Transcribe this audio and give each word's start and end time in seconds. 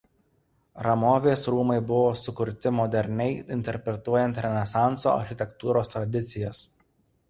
Ramovės 0.87 1.43
rūmai 1.55 1.75
buvo 1.91 2.09
sukurti 2.23 2.73
moderniai 2.79 3.29
interpretuojant 3.59 4.43
renesanso 4.49 5.17
architektūros 5.23 5.97
tradicijas. 5.99 6.69